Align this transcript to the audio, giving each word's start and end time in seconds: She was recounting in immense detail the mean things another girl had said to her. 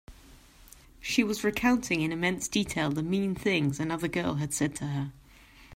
She 0.99 1.23
was 1.23 1.43
recounting 1.43 2.01
in 2.01 2.11
immense 2.11 2.47
detail 2.47 2.89
the 2.89 3.03
mean 3.03 3.35
things 3.35 3.79
another 3.79 4.07
girl 4.07 4.33
had 4.37 4.51
said 4.51 4.73
to 4.77 4.87
her. 4.87 5.11